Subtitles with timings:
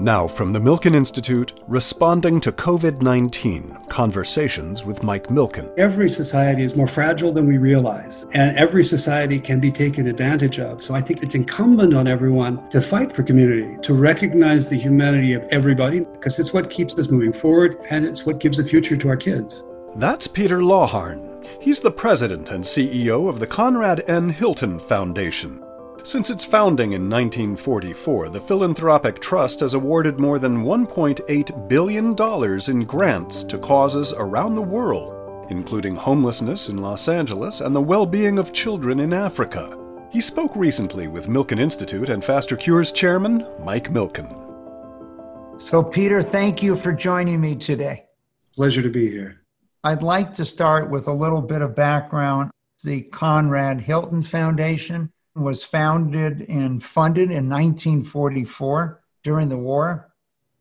[0.00, 5.76] Now, from the Milken Institute, responding to COVID 19 Conversations with Mike Milken.
[5.76, 10.60] Every society is more fragile than we realize, and every society can be taken advantage
[10.60, 10.80] of.
[10.80, 15.32] So I think it's incumbent on everyone to fight for community, to recognize the humanity
[15.32, 18.96] of everybody, because it's what keeps us moving forward and it's what gives a future
[18.96, 19.64] to our kids.
[19.96, 21.44] That's Peter Laugharne.
[21.60, 24.28] He's the president and CEO of the Conrad N.
[24.28, 25.64] Hilton Foundation.
[26.08, 32.16] Since its founding in 1944, the Philanthropic Trust has awarded more than $1.8 billion
[32.70, 38.06] in grants to causes around the world, including homelessness in Los Angeles and the well
[38.06, 39.76] being of children in Africa.
[40.10, 44.30] He spoke recently with Milken Institute and Faster Cures chairman Mike Milken.
[45.60, 48.06] So, Peter, thank you for joining me today.
[48.56, 49.42] Pleasure to be here.
[49.84, 52.50] I'd like to start with a little bit of background.
[52.82, 60.12] The Conrad Hilton Foundation was founded and funded in 1944 during the war,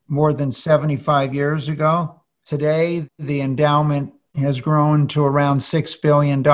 [0.07, 2.21] more than 75 years ago.
[2.45, 6.45] Today, the endowment has grown to around $6 billion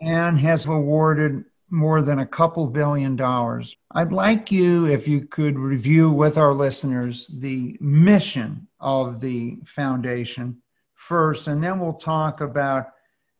[0.00, 3.76] and has awarded more than a couple billion dollars.
[3.92, 10.62] I'd like you, if you could review with our listeners the mission of the foundation
[10.94, 12.88] first, and then we'll talk about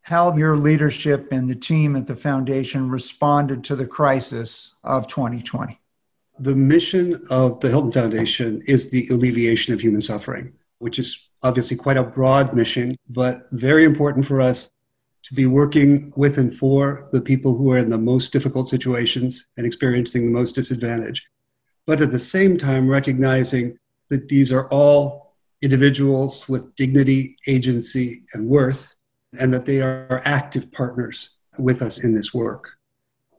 [0.06, 5.80] how your leadership and the team at the foundation responded to the crisis of 2020.
[6.38, 11.76] The mission of the Hilton Foundation is the alleviation of human suffering, which is obviously
[11.76, 14.70] quite a broad mission, but very important for us
[15.24, 19.48] to be working with and for the people who are in the most difficult situations
[19.56, 21.26] and experiencing the most disadvantage.
[21.84, 23.76] But at the same time, recognizing
[24.08, 28.95] that these are all individuals with dignity, agency, and worth,
[29.38, 32.76] and that they are active partners with us in this work.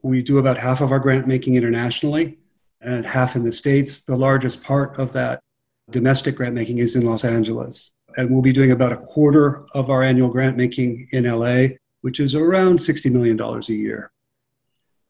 [0.03, 2.39] We do about half of our grant making internationally
[2.81, 4.01] and half in the States.
[4.01, 5.41] The largest part of that
[5.89, 7.91] domestic grant making is in Los Angeles.
[8.15, 12.19] And we'll be doing about a quarter of our annual grant making in LA, which
[12.19, 14.11] is around $60 million a year.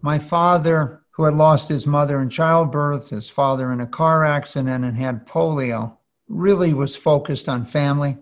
[0.02, 4.84] My father, who had lost his mother in childbirth, his father in a car accident,
[4.86, 5.98] and had polio,
[6.28, 8.18] really was focused on family.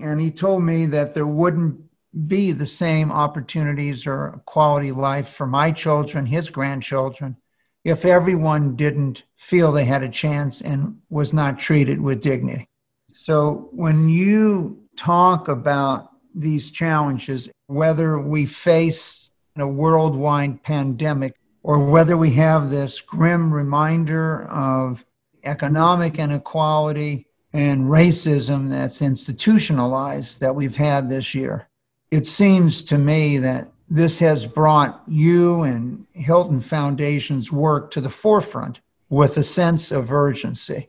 [0.00, 1.80] And he told me that there wouldn't
[2.26, 7.36] be the same opportunities or quality life for my children, his grandchildren,
[7.84, 12.66] if everyone didn't feel they had a chance and was not treated with dignity.
[13.08, 22.16] So when you talk about these challenges, whether we face a worldwide pandemic or whether
[22.16, 25.04] we have this grim reminder of
[25.44, 31.68] economic inequality and racism that's institutionalized that we've had this year
[32.10, 38.10] it seems to me that this has brought you and Hilton Foundation's work to the
[38.10, 40.88] forefront with a sense of urgency.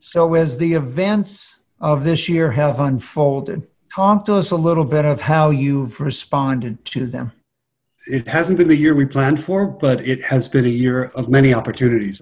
[0.00, 5.04] So, as the events of this year have unfolded, talk to us a little bit
[5.04, 7.32] of how you've responded to them.
[8.06, 11.30] It hasn't been the year we planned for, but it has been a year of
[11.30, 12.20] many opportunities.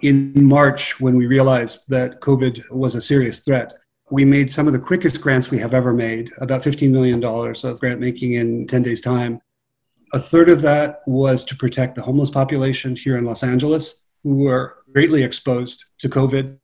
[0.00, 3.72] In March, when we realized that COVID was a serious threat,
[4.10, 7.80] we made some of the quickest grants we have ever made, about $15 million of
[7.80, 9.40] grant making in 10 days' time.
[10.12, 14.36] A third of that was to protect the homeless population here in Los Angeles, who
[14.36, 16.58] were greatly exposed to COVID,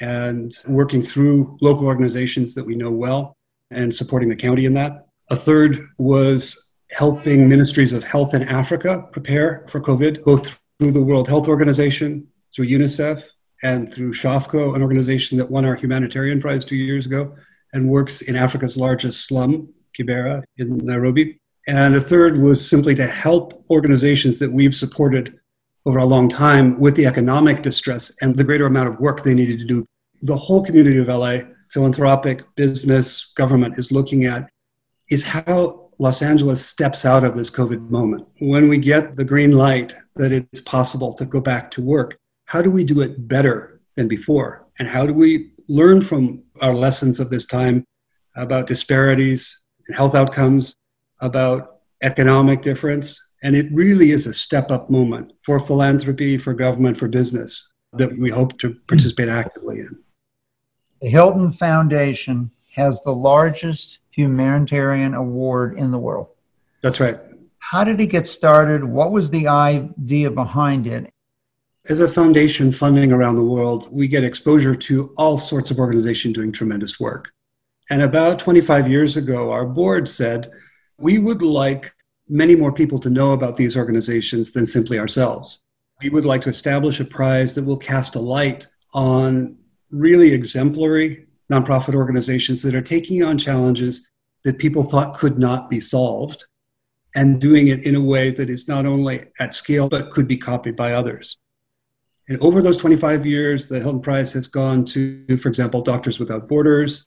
[0.00, 3.36] and working through local organizations that we know well
[3.70, 5.06] and supporting the county in that.
[5.30, 11.02] A third was helping ministries of health in Africa prepare for COVID, both through the
[11.02, 13.24] World Health Organization, through UNICEF,
[13.64, 17.34] and through SHOFCO, an organization that won our humanitarian prize two years ago
[17.72, 21.40] and works in Africa's largest slum, Kibera, in Nairobi.
[21.66, 25.38] And a third was simply to help organizations that we've supported
[25.86, 29.34] over a long time with the economic distress and the greater amount of work they
[29.34, 29.86] needed to do.
[30.22, 31.38] The whole community of LA,
[31.70, 34.48] philanthropic, business, government, is looking at
[35.08, 38.26] is how Los Angeles steps out of this COVID moment.
[38.40, 42.62] When we get the green light that it's possible to go back to work, how
[42.62, 44.66] do we do it better than before?
[44.78, 47.84] And how do we learn from our lessons of this time
[48.36, 50.76] about disparities, and health outcomes,
[51.20, 53.20] about economic difference?
[53.42, 58.18] And it really is a step up moment for philanthropy, for government, for business that
[58.18, 59.96] we hope to participate actively in.
[61.00, 66.28] The Hilton Foundation has the largest humanitarian award in the world.
[66.82, 67.18] That's right.
[67.58, 68.84] How did it get started?
[68.84, 71.10] What was the idea behind it?
[71.86, 76.32] As a foundation funding around the world, we get exposure to all sorts of organizations
[76.32, 77.30] doing tremendous work.
[77.90, 80.50] And about 25 years ago, our board said,
[80.96, 81.92] we would like
[82.26, 85.60] many more people to know about these organizations than simply ourselves.
[86.00, 89.54] We would like to establish a prize that will cast a light on
[89.90, 94.08] really exemplary nonprofit organizations that are taking on challenges
[94.44, 96.46] that people thought could not be solved
[97.14, 100.38] and doing it in a way that is not only at scale but could be
[100.38, 101.36] copied by others.
[102.28, 106.48] And over those 25 years, the Hilton Prize has gone to, for example, Doctors Without
[106.48, 107.06] Borders,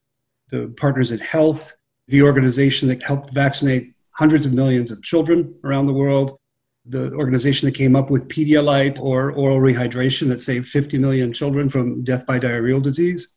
[0.52, 1.74] the Partners in Health,
[2.08, 6.38] the organization that helped vaccinate hundreds of millions of children around the world,
[6.86, 11.68] the organization that came up with Pedialyte or oral rehydration that saved 50 million children
[11.68, 13.36] from death by diarrheal disease.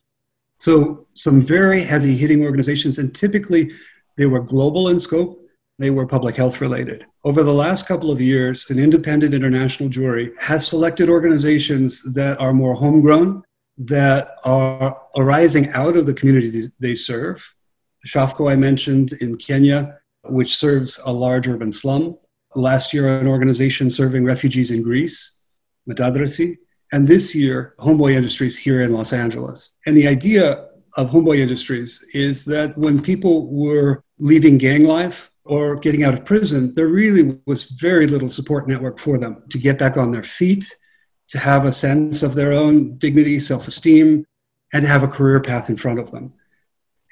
[0.59, 3.73] So, some very heavy hitting organizations, and typically
[4.17, 5.40] they were global in scope,
[5.81, 7.07] they were public health related.
[7.25, 12.53] Over the last couple of years, an independent international jury has selected organizations that are
[12.53, 13.43] more homegrown,
[13.79, 17.55] that are arising out of the communities they serve.
[18.07, 22.19] Shofco, I mentioned in Kenya, which serves a large urban slum.
[22.55, 25.41] Last year, an organization serving refugees in Greece,
[25.89, 26.59] Metadrasi.
[26.93, 29.73] And this year, Homeboy Industries here in Los Angeles.
[29.87, 30.67] And the idea
[30.99, 36.25] of Homeboy Industries is that when people were leaving gang life or getting out of
[36.25, 40.23] prison, there really was very little support network for them to get back on their
[40.23, 40.65] feet,
[41.29, 44.25] to have a sense of their own dignity, self esteem,
[44.73, 46.33] and to have a career path in front of them.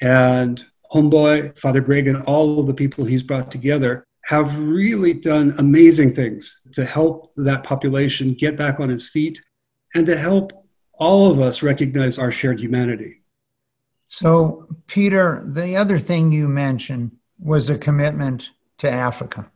[0.00, 5.52] And Homeboy, Father Greg, and all of the people he's brought together have really done
[5.58, 9.42] amazing things to help that population get back on its feet
[9.96, 10.52] and to help
[10.92, 13.22] all of us recognize our shared humanity.
[14.06, 19.50] So, Peter, the other thing you mentioned was a commitment to Africa.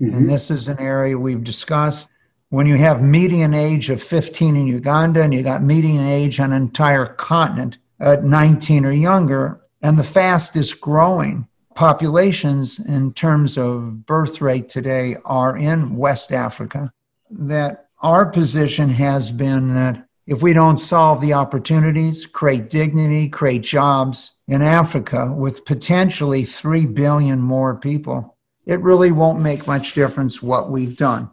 [0.00, 0.16] Mm-hmm.
[0.16, 2.08] And this is an area we've discussed.
[2.50, 6.52] When you have median age of 15 in Uganda and you got median age on
[6.52, 14.06] an entire continent at 19 or younger, and the fastest growing populations in terms of
[14.06, 16.92] birth rate today are in West Africa,
[17.30, 23.62] that our position has been that if we don't solve the opportunities, create dignity, create
[23.62, 28.36] jobs in Africa with potentially 3 billion more people,
[28.66, 31.30] it really won't make much difference what we've done.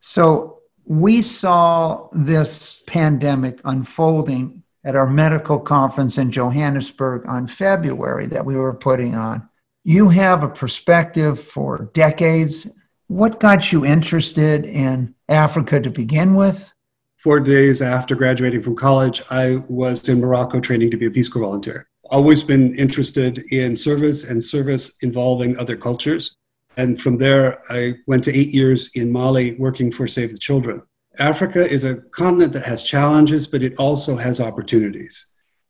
[0.00, 8.44] So we saw this pandemic unfolding at our medical conference in Johannesburg on February that
[8.44, 9.48] we were putting on.
[9.84, 12.66] You have a perspective for decades.
[13.06, 16.72] What got you interested in Africa to begin with?
[17.18, 21.28] Four days after graduating from college, I was in Morocco training to be a Peace
[21.28, 21.88] Corps volunteer.
[22.10, 26.36] Always been interested in service and service involving other cultures.
[26.76, 30.80] And from there, I went to eight years in Mali working for Save the Children.
[31.18, 35.26] Africa is a continent that has challenges, but it also has opportunities.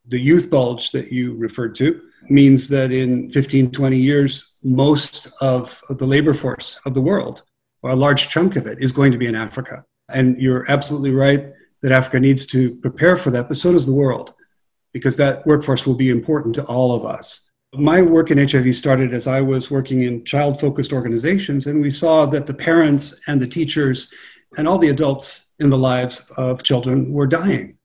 [0.07, 1.99] The youth bulge that you referred to
[2.29, 7.43] means that in 15, 20 years, most of the labor force of the world,
[7.81, 9.83] or a large chunk of it, is going to be in Africa.
[10.13, 11.43] And you're absolutely right
[11.81, 14.33] that Africa needs to prepare for that, but so does the world,
[14.93, 17.49] because that workforce will be important to all of us.
[17.73, 21.91] My work in HIV started as I was working in child focused organizations, and we
[21.91, 24.13] saw that the parents and the teachers
[24.57, 27.77] and all the adults in the lives of children were dying.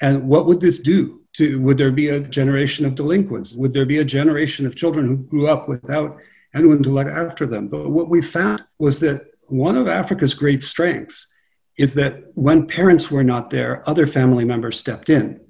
[0.00, 1.20] And what would this do?
[1.36, 3.54] To, would there be a generation of delinquents?
[3.54, 6.20] Would there be a generation of children who grew up without
[6.54, 7.68] anyone to look after them?
[7.68, 11.31] But what we found was that one of Africa's great strengths
[11.78, 15.40] is that when parents were not there, other family members stepped in.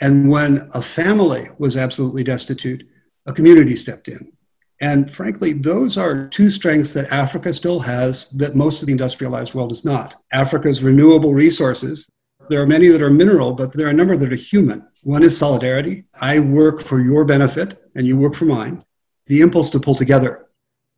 [0.00, 2.84] And when a family was absolutely destitute,
[3.26, 4.32] a community stepped in.
[4.80, 9.54] And frankly, those are two strengths that Africa still has that most of the industrialized
[9.54, 10.16] world is not.
[10.32, 12.10] Africa's renewable resources,
[12.48, 14.84] there are many that are mineral, but there are a number that are human.
[15.04, 16.04] One is solidarity.
[16.20, 18.82] I work for your benefit and you work for mine.
[19.26, 20.48] The impulse to pull together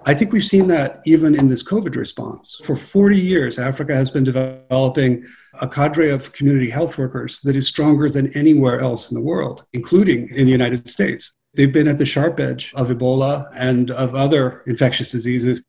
[0.06, 2.60] I think we've seen that even in this COVID response.
[2.64, 5.24] For 40 years, Africa has been developing
[5.62, 9.64] a cadre of community health workers that is stronger than anywhere else in the world,
[9.72, 11.32] including in the United States.
[11.54, 15.62] They've been at the sharp edge of Ebola and of other infectious diseases,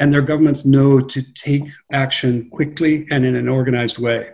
[0.00, 4.30] and their governments know to take action quickly and in an organized way.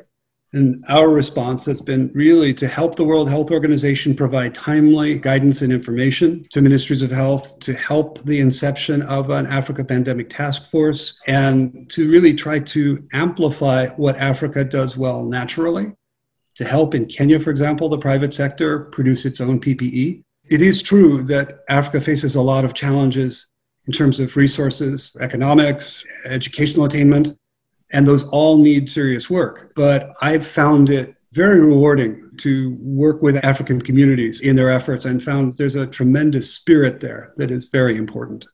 [0.59, 5.63] And our response has been really to help the World Health Organization provide timely guidance
[5.63, 10.69] and information to ministries of health, to help the inception of an Africa Pandemic Task
[10.69, 15.93] Force, and to really try to amplify what Africa does well naturally.
[16.57, 20.25] To help in Kenya, for example, the private sector produce its own PPE.
[20.51, 23.47] It is true that Africa faces a lot of challenges
[23.87, 27.39] in terms of resources, economics, educational attainment
[27.93, 29.73] and those all need serious work.
[29.75, 35.23] But I've found it very rewarding to work with African communities in their efforts and
[35.23, 38.47] found there's a tremendous spirit there that is very important.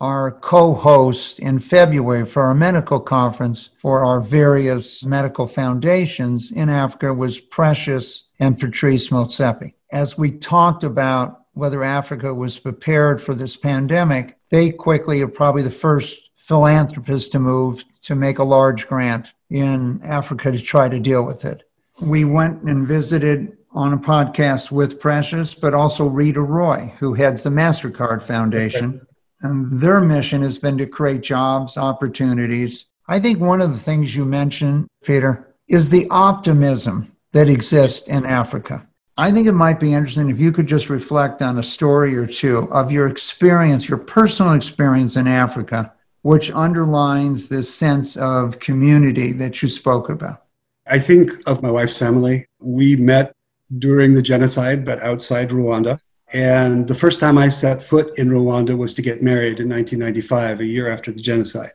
[0.00, 6.70] our co host in February for our medical conference for our various medical foundations in
[6.70, 9.74] Africa was Precious and Patrice Motsepe.
[9.92, 15.62] As we talked about whether Africa was prepared for this pandemic, they quickly are probably
[15.62, 20.98] the first philanthropists to move to make a large grant in Africa to try to
[20.98, 21.62] deal with it.
[22.00, 27.44] We went and visited on a podcast with Precious, but also Reeta Roy, who heads
[27.44, 29.00] the MasterCard Foundation.
[29.42, 32.86] And their mission has been to create jobs, opportunities.
[33.06, 38.26] I think one of the things you mentioned, Peter, is the optimism that exists in
[38.26, 38.88] Africa.
[39.16, 42.26] I think it might be interesting if you could just reflect on a story or
[42.26, 45.92] two of your experience, your personal experience in Africa,
[46.22, 50.44] which underlines this sense of community that you spoke about.
[50.86, 52.46] I think of my wife's family.
[52.58, 53.34] We met
[53.78, 56.00] during the genocide, but outside Rwanda.
[56.32, 60.60] And the first time I set foot in Rwanda was to get married in 1995,
[60.60, 61.72] a year after the genocide.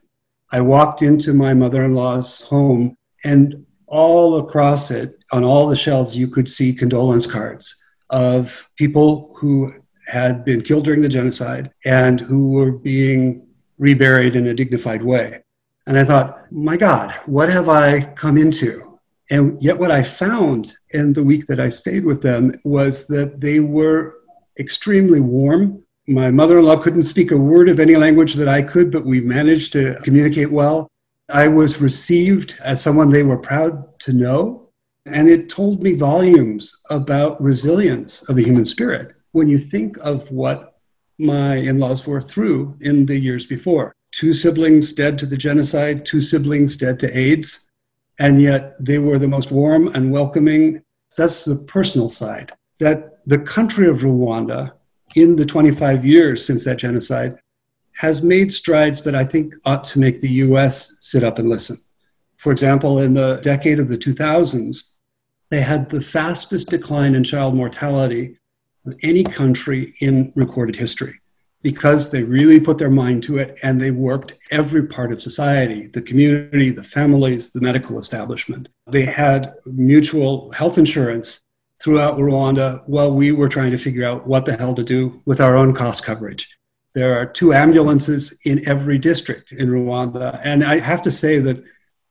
[0.51, 5.75] I walked into my mother in law's home, and all across it, on all the
[5.75, 7.75] shelves, you could see condolence cards
[8.09, 9.71] of people who
[10.07, 13.44] had been killed during the genocide and who were being
[13.77, 15.41] reburied in a dignified way.
[15.87, 18.99] And I thought, my God, what have I come into?
[19.29, 23.39] And yet, what I found in the week that I stayed with them was that
[23.39, 24.19] they were
[24.59, 25.83] extremely warm.
[26.07, 29.05] My mother in law couldn't speak a word of any language that I could, but
[29.05, 30.91] we managed to communicate well.
[31.29, 34.69] I was received as someone they were proud to know.
[35.07, 40.31] And it told me volumes about resilience of the human spirit when you think of
[40.31, 40.74] what
[41.17, 43.93] my in laws were through in the years before.
[44.11, 47.69] Two siblings dead to the genocide, two siblings dead to AIDS,
[48.19, 50.81] and yet they were the most warm and welcoming.
[51.17, 52.53] That's the personal side.
[52.79, 54.73] That the country of Rwanda,
[55.15, 57.37] in the 25 years since that genocide,
[57.93, 61.77] has made strides that I think ought to make the US sit up and listen.
[62.37, 64.91] For example, in the decade of the 2000s,
[65.49, 68.37] they had the fastest decline in child mortality
[69.03, 71.19] any country in recorded history
[71.61, 75.87] because they really put their mind to it and they worked every part of society
[75.87, 78.67] the community, the families, the medical establishment.
[78.87, 81.41] They had mutual health insurance
[81.81, 85.41] throughout Rwanda while we were trying to figure out what the hell to do with
[85.41, 86.55] our own cost coverage.
[86.93, 90.39] There are two ambulances in every district in Rwanda.
[90.43, 91.63] And I have to say that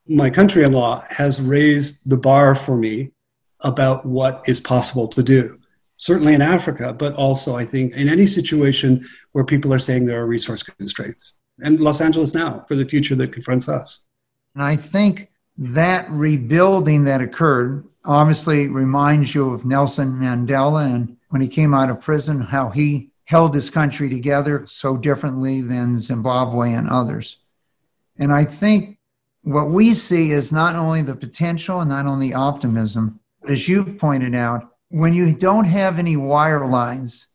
[0.06, 3.12] my country in law has raised the bar for me
[3.60, 5.58] about what is possible to do.
[6.04, 10.20] Certainly in Africa, but also I think in any situation where people are saying there
[10.20, 11.32] are resource constraints.
[11.60, 14.04] And Los Angeles now for the future that confronts us.
[14.54, 21.40] And I think that rebuilding that occurred obviously reminds you of Nelson Mandela and when
[21.40, 26.74] he came out of prison, how he held his country together so differently than Zimbabwe
[26.74, 27.38] and others.
[28.18, 28.98] And I think
[29.40, 33.96] what we see is not only the potential and not only optimism, but as you've
[33.96, 37.28] pointed out, when you don't have any wire lines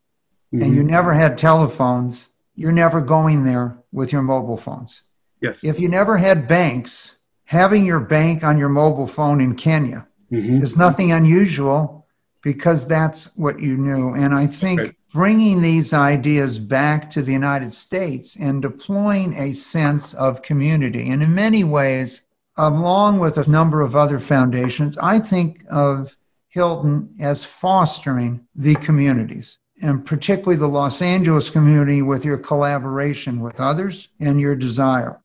[0.54, 0.64] mm-hmm.
[0.64, 5.04] and you never had telephones, you're never going there with your mobile phones.
[5.42, 5.64] Yes.
[5.64, 10.60] If you never had banks, having your bank on your mobile phone in Kenya Mm-hmm.
[10.60, 12.06] There's nothing unusual
[12.42, 14.14] because that's what you knew.
[14.14, 20.14] And I think bringing these ideas back to the United States and deploying a sense
[20.14, 22.22] of community, and in many ways,
[22.58, 26.16] along with a number of other foundations, I think of
[26.50, 33.60] Hilton as fostering the communities and particularly the Los Angeles community with your collaboration with
[33.60, 35.22] others and your desire.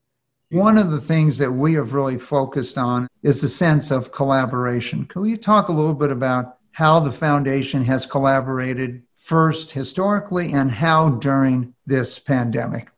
[0.50, 5.06] One of the things that we have really focused on is the sense of collaboration.
[5.06, 10.70] Can you talk a little bit about how the foundation has collaborated first historically and
[10.70, 12.90] how during this pandemic?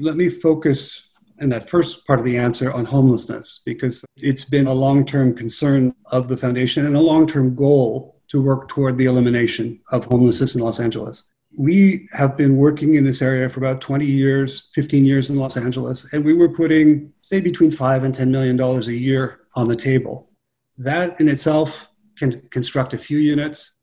[0.00, 1.10] Let me focus
[1.44, 5.36] in that first part of the answer on homelessness because it's been a long term
[5.36, 10.06] concern of the foundation and a long term goal to work toward the elimination of
[10.06, 14.68] homelessness in Los Angeles we have been working in this area for about 20 years,
[14.74, 18.60] 15 years in Los Angeles, and we were putting, say, between five and $10 million
[18.60, 20.30] a year on the table.
[20.78, 23.76] That in itself can construct a few units.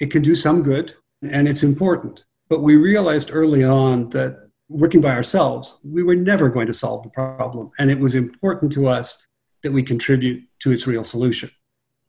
[0.00, 2.24] It can do some good, and it's important.
[2.48, 7.02] But we realized early on that working by ourselves, we were never going to solve
[7.02, 7.70] the problem.
[7.78, 9.26] And it was important to us
[9.62, 11.50] that we contribute to its real solution.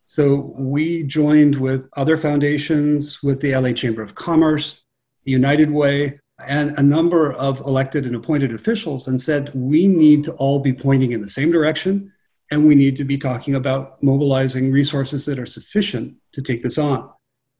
[0.06, 4.84] So we joined with other foundations, with the LA Chamber of Commerce,
[5.24, 10.34] United Way, and a number of elected and appointed officials and said, we need to
[10.34, 12.12] all be pointing in the same direction
[12.52, 16.78] and we need to be talking about mobilizing resources that are sufficient to take this
[16.78, 17.10] on.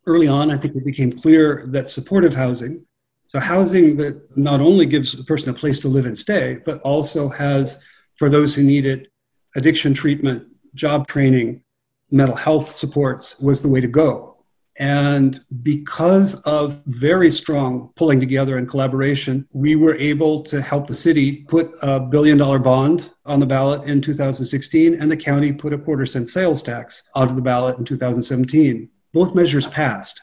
[0.08, 2.86] Early on, I think it became clear that supportive housing,
[3.30, 6.80] So, housing that not only gives the person a place to live and stay, but
[6.80, 9.12] also has, for those who need it,
[9.56, 11.62] addiction treatment, job training,
[12.10, 14.44] mental health supports was the way to go.
[14.80, 20.96] And because of very strong pulling together and collaboration, we were able to help the
[20.96, 25.72] city put a billion dollar bond on the ballot in 2016, and the county put
[25.72, 28.90] a quarter cent sales tax onto the ballot in 2017.
[29.14, 30.20] Both measures passed.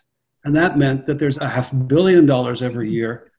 [0.46, 3.32] And that meant that there's a half billion dollars every year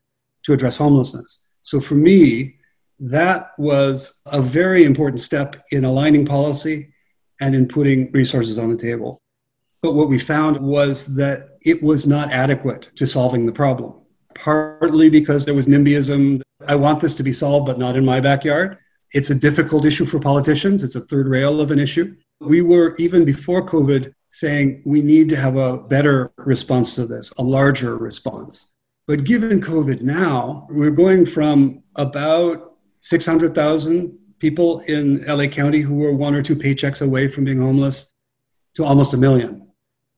[0.44, 1.40] to address homelessness.
[1.62, 2.56] So for me,
[3.00, 6.92] that was a very important step in aligning policy
[7.40, 9.22] and in putting resources on the table.
[9.80, 13.94] But what we found was that it was not adequate to solving the problem,
[14.34, 16.42] partly because there was NIMBYism.
[16.66, 18.76] I want this to be solved, but not in my backyard.
[19.12, 20.84] It's a difficult issue for politicians.
[20.84, 22.16] It's a third rail of an issue.
[22.40, 27.32] We were, even before COVID, saying we need to have a better response to this,
[27.38, 28.72] a larger response.
[29.08, 36.12] But given COVID now, we're going from about 600,000 people in LA County who were
[36.12, 38.12] one or two paychecks away from being homeless
[38.76, 39.66] to almost a million.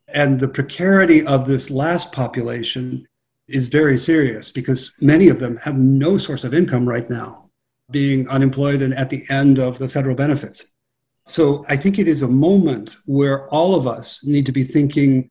[0.08, 3.06] And the precarity of this last population
[3.48, 7.48] is very serious because many of them have no source of income right now,
[7.90, 10.66] being unemployed and at the end of the federal benefits.
[11.30, 15.30] So I think it is a moment where all of us need to be thinking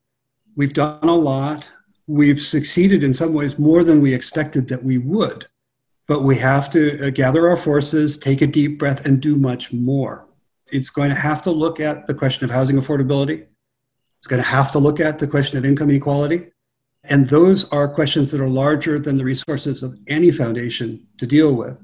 [0.56, 1.70] we've done a lot,
[2.08, 5.48] we've succeeded in some ways more than we expected that we would,
[6.08, 9.74] but we have to uh, gather our forces, take a deep breath, and do much
[9.74, 10.25] more.
[10.72, 13.48] It's going to have to look at the question of housing affordability.
[14.20, 16.48] It's going to have to look at the question of income inequality.
[17.03, 21.53] And those are questions that are larger than the resources of any foundation to deal
[21.53, 21.77] with.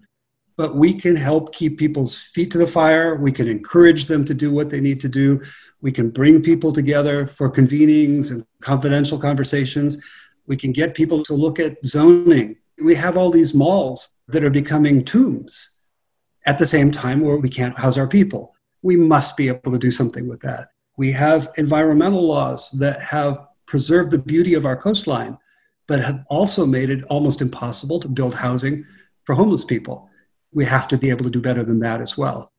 [0.57, 3.15] But we can help keep people's feet to the fire.
[3.15, 5.41] We can encourage them to do what they need to do.
[5.81, 9.97] We can bring people together for convenings and confidential conversations.
[10.47, 12.57] We can get people to look at zoning.
[12.81, 15.71] We have all these malls that are becoming tombs
[16.45, 18.55] at the same time where we can't house our people.
[18.81, 20.69] We must be able to do something with that.
[20.97, 25.37] We have environmental laws that have preserved the beauty of our coastline,
[25.87, 28.85] but have also made it almost impossible to build housing
[29.23, 30.09] for homeless people.
[30.55, 32.51] We have to be able to do better than that as well.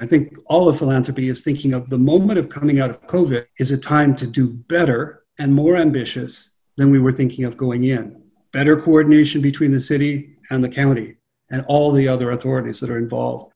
[0.00, 3.46] I think all of philanthropy is thinking of the moment of coming out of COVID
[3.58, 7.84] is a time to do better and more ambitious than we were thinking of going
[7.84, 8.20] in.
[8.52, 11.16] Better coordination between the city and the county
[11.50, 13.52] and all the other authorities that are involved.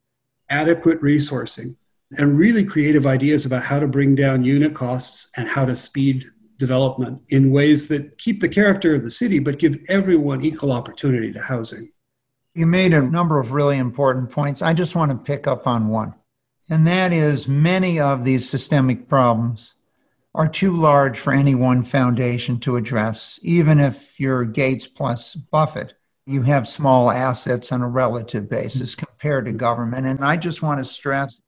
[0.48, 1.76] Adequate resourcing,
[2.16, 6.30] and really creative ideas about how to bring down unit costs and how to speed
[6.58, 11.32] development in ways that keep the character of the city but give everyone equal opportunity
[11.32, 11.90] to housing.
[12.54, 14.62] You made a number of really important points.
[14.62, 16.14] I just want to pick up on one,
[16.68, 19.74] and that is many of these systemic problems
[20.34, 25.94] are too large for any one foundation to address, even if you're Gates plus Buffett.
[26.26, 30.06] You have small assets on a relative basis compared to government.
[30.06, 31.40] And I just want to stress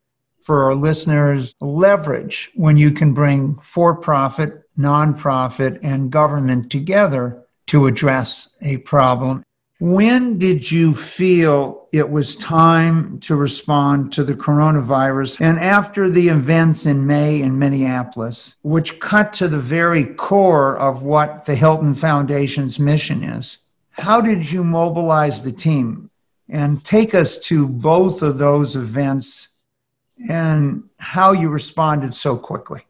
[0.43, 7.87] for our listeners leverage when you can bring for profit, nonprofit, and government together to
[7.87, 9.45] address a problem.
[9.81, 15.40] When did you feel it was time to respond to the coronavirus?
[15.40, 21.03] And after the events in May in Minneapolis, which cut to the very core of
[21.03, 23.57] what the Hilton Foundation's mission is,
[23.93, 26.11] how did you mobilize the team?
[26.51, 29.49] And take us to both of those events
[30.29, 32.83] and how you responded so quickly.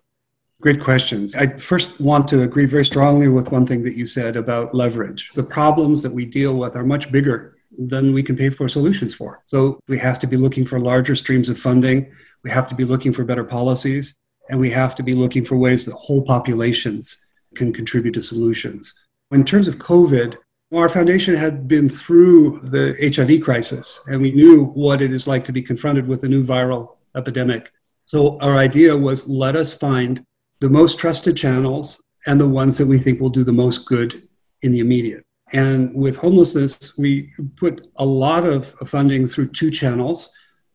[0.61, 1.35] Great questions.
[1.35, 5.31] I first want to agree very strongly with one thing that you said about leverage.
[5.35, 9.15] The problems that we deal with are much bigger than we can pay for solutions
[9.15, 9.41] for.
[9.47, 12.13] So we have to be looking for larger streams of funding.
[12.43, 14.15] We have to be looking for better policies.
[14.51, 18.93] And we have to be looking for ways that whole populations can contribute to solutions.
[19.31, 20.37] In terms of COVID,
[20.75, 25.45] our foundation had been through the HIV crisis, and we knew what it is like
[25.47, 27.73] to be confronted with a new viral epidemic.
[28.05, 30.25] So our idea was let us find
[30.61, 34.29] the most trusted channels and the ones that we think will do the most good
[34.63, 35.25] in the immediate.
[35.53, 40.31] And with homelessness, we put a lot of funding through two channels.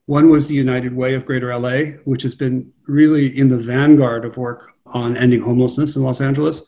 [0.08, 4.26] One was the United Way of Greater LA, which has been really in the vanguard
[4.26, 6.66] of work on ending homelessness in Los Angeles.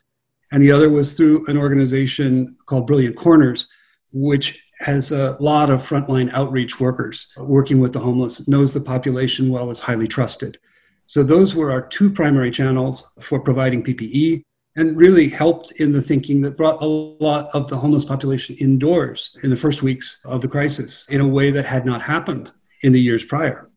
[0.50, 3.68] And the other was through an organization called Brilliant Corners,
[4.12, 9.50] which has a lot of frontline outreach workers working with the homeless, knows the population
[9.50, 10.58] well, is highly trusted.
[11.08, 14.42] So those were our two primary channels for providing PPE
[14.76, 19.34] and really helped in the thinking that brought a lot of the homeless population indoors
[19.42, 22.92] in the first weeks of the crisis in a way that had not happened in
[22.92, 23.70] the years prior.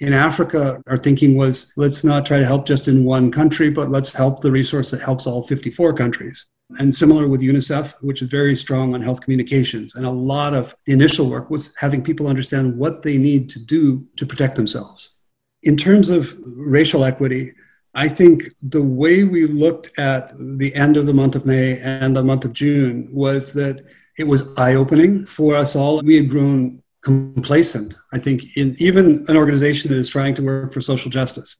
[0.00, 3.88] In Africa, our thinking was let's not try to help just in one country, but
[3.88, 6.44] let's help the resource that helps all 54 countries.
[6.78, 9.94] And similar with UNICEF, which is very strong on health communications.
[9.94, 14.06] And a lot of initial work was having people understand what they need to do
[14.16, 15.15] to protect themselves.
[15.62, 17.52] In terms of racial equity,
[17.94, 22.14] I think the way we looked at the end of the month of May and
[22.14, 23.84] the month of June was that
[24.18, 26.00] it was eye opening for us all.
[26.02, 30.72] We had grown complacent, I think, in even an organization that is trying to work
[30.72, 31.56] for social justice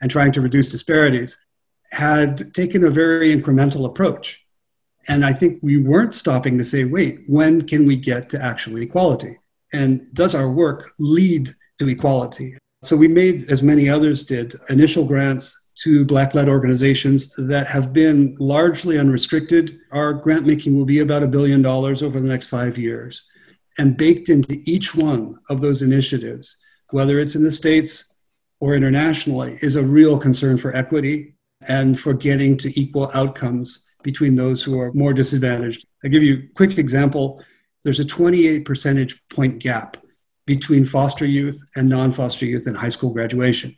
[0.00, 1.38] and trying to reduce disparities
[1.92, 4.44] had taken a very incremental approach.
[5.08, 8.76] And I think we weren't stopping to say, wait, when can we get to actual
[8.78, 9.38] equality?
[9.72, 12.58] And does our work lead to equality?
[12.82, 17.92] So we made, as many others did, initial grants to Black led organizations that have
[17.92, 19.78] been largely unrestricted.
[19.90, 23.24] Our grant making will be about a billion dollars over the next five years.
[23.78, 26.56] And baked into each one of those initiatives,
[26.90, 28.12] whether it's in the States
[28.60, 31.34] or internationally, is a real concern for equity
[31.68, 35.84] and for getting to equal outcomes between those who are more disadvantaged.
[36.04, 37.42] I give you a quick example.
[37.84, 39.96] There's a 28 percentage point gap
[40.48, 43.76] between foster youth and non foster youth in high school graduation.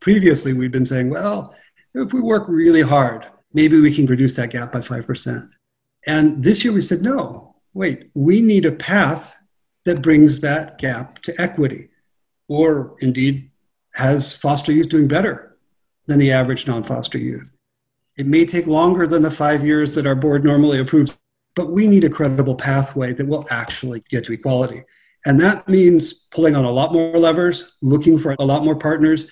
[0.00, 1.54] Previously, we've been saying, well,
[1.94, 5.48] if we work really hard, maybe we can reduce that gap by 5%.
[6.06, 9.38] And this year we said, no, wait, we need a path
[9.86, 11.88] that brings that gap to equity,
[12.46, 13.50] or indeed
[13.94, 15.56] has foster youth doing better
[16.08, 17.52] than the average non foster youth.
[18.18, 21.18] It may take longer than the five years that our board normally approves,
[21.54, 24.84] but we need a credible pathway that will actually get to equality.
[25.26, 29.30] And that means pulling on a lot more levers, looking for a lot more partners,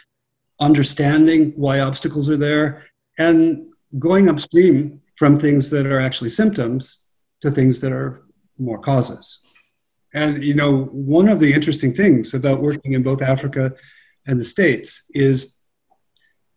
[0.60, 2.86] understanding why obstacles are there,
[3.18, 3.66] and
[3.98, 7.06] going upstream from things that are actually symptoms
[7.40, 8.22] to things that are
[8.58, 9.42] more causes.
[10.14, 13.72] And, you know, one of the interesting things about working in both Africa
[14.26, 15.56] and the States is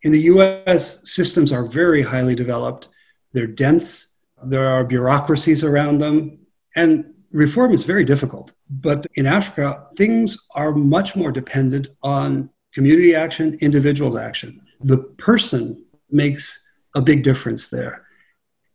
[0.04, 2.90] in the US, systems are very highly developed,
[3.34, 6.40] they're dense, there are bureaucracies around them,
[6.76, 8.54] and reform is very difficult.
[8.70, 14.62] But in Africa, things are much more dependent on community action, individuals' action.
[14.84, 16.66] The person makes
[16.96, 18.06] a big difference there.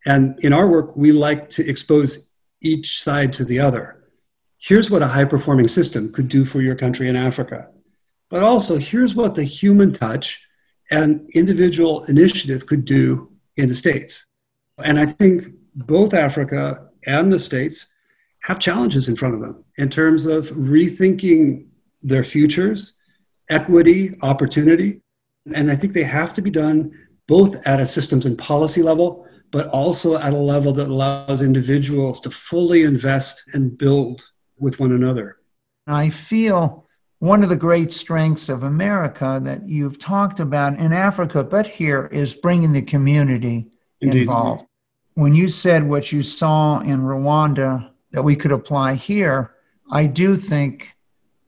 [0.06, 4.04] And in our work, we like to expose each side to the other.
[4.58, 7.68] Here's what a high performing system could do for your country in Africa.
[8.30, 10.42] But also, here's what the human touch
[10.90, 14.26] and individual initiative could do in the States.
[14.84, 17.86] And I think both Africa and the States
[18.46, 21.66] have challenges in front of them in terms of rethinking
[22.00, 22.96] their futures,
[23.50, 25.02] equity, opportunity.
[25.56, 26.92] And I think they have to be done
[27.26, 32.20] both at a systems and policy level, but also at a level that allows individuals
[32.20, 34.24] to fully invest and build
[34.60, 35.38] with one another.
[35.88, 36.86] I feel
[37.18, 42.08] one of the great strengths of America that you've talked about in Africa, but here,
[42.12, 44.22] is bringing the community Indeed.
[44.22, 44.66] involved.
[45.14, 49.52] When you said what you saw in Rwanda that we could apply here,
[49.90, 50.90] I do think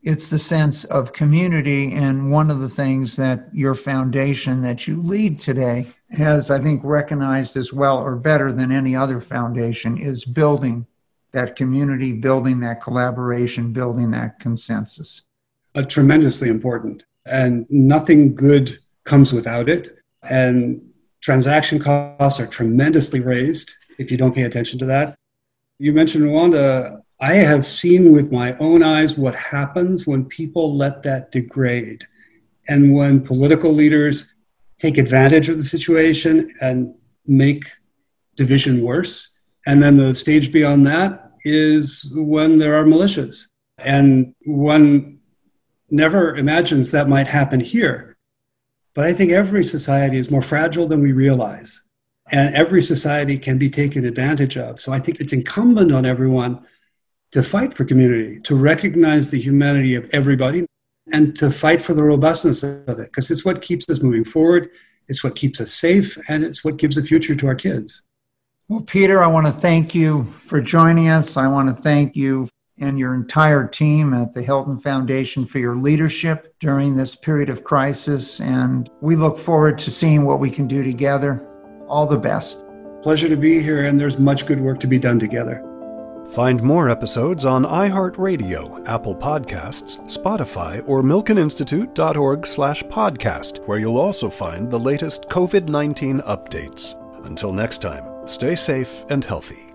[0.02, 1.94] it's the sense of community.
[1.94, 6.82] And one of the things that your foundation that you lead today has, I think,
[6.84, 10.86] recognized as well or better than any other foundation is building
[11.32, 15.22] that community, building that collaboration, building that consensus
[15.74, 17.04] uh, tremendously important.
[17.24, 19.96] And nothing good comes without it.
[20.22, 20.82] And
[21.22, 25.17] transaction costs are tremendously raised if you don't pay attention to that.
[25.78, 27.00] You mentioned Rwanda.
[27.20, 32.06] I have seen with my own eyes what happens when people let that degrade
[32.68, 34.32] and when political leaders
[34.78, 36.94] take advantage of the situation and
[37.26, 37.64] make
[38.36, 39.36] division worse.
[39.66, 43.46] And then the stage beyond that is when there are militias.
[43.78, 45.18] And one
[45.90, 48.16] never imagines that might happen here.
[48.94, 51.82] But I think every society is more fragile than we realize.
[52.30, 54.80] And every society can be taken advantage of.
[54.80, 56.66] So I think it's incumbent on everyone
[57.32, 60.66] to fight for community, to recognize the humanity of everybody,
[61.12, 64.70] and to fight for the robustness of it, because it's what keeps us moving forward,
[65.08, 68.02] it's what keeps us safe, and it's what gives a future to our kids.
[68.68, 71.38] Well, Peter, I want to thank you for joining us.
[71.38, 75.76] I want to thank you and your entire team at the Hilton Foundation for your
[75.76, 78.40] leadership during this period of crisis.
[78.40, 81.47] And we look forward to seeing what we can do together.
[81.88, 82.62] All the best.
[83.02, 85.64] Pleasure to be here, and there's much good work to be done together.
[86.32, 94.28] Find more episodes on iHeartRadio, Apple Podcasts, Spotify, or milkeninstitute.org slash podcast, where you'll also
[94.28, 96.94] find the latest COVID-19 updates.
[97.24, 99.67] Until next time, stay safe and healthy.